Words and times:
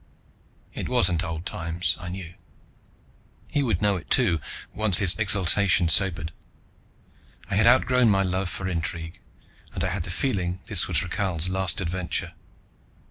It 0.73 0.89
wasn't 0.89 1.23
old 1.23 1.45
times, 1.45 1.95
I 1.99 2.09
knew. 2.09 2.33
He 3.47 3.61
would 3.61 3.83
know 3.83 3.97
it 3.97 4.09
too, 4.09 4.39
once 4.73 4.97
his 4.97 5.13
exultation 5.17 5.89
sobered. 5.89 6.31
I 7.51 7.53
had 7.53 7.67
outgrown 7.67 8.09
my 8.09 8.23
love 8.23 8.49
for 8.49 8.67
intrigue, 8.67 9.19
and 9.75 9.83
I 9.83 9.89
had 9.89 10.01
the 10.01 10.09
feeling 10.09 10.59
this 10.65 10.87
was 10.87 11.03
Rakhal's 11.03 11.49
last 11.49 11.81
adventure. 11.81 12.33